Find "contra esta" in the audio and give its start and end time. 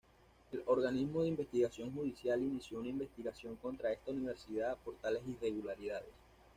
3.57-4.09